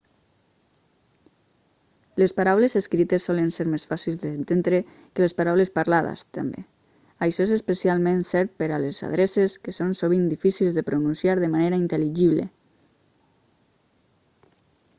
[2.21, 6.63] les paraules escrites solen ser més fàcils d'entendre que les paraules parlades també
[7.27, 11.51] això és especialment cert per a les adreces que són sovint difícils de pronunciar de
[11.57, 12.49] manera intel·ligible